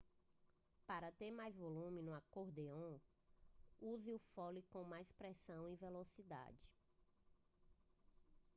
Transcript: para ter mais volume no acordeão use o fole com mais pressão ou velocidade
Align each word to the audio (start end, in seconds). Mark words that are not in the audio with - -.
para 0.87 1.11
ter 1.11 1.29
mais 1.29 1.55
volume 1.55 2.01
no 2.01 2.15
acordeão 2.15 2.99
use 3.79 4.11
o 4.11 4.17
fole 4.33 4.63
com 4.63 4.83
mais 4.83 5.11
pressão 5.11 5.65
ou 5.69 5.75
velocidade 5.75 6.73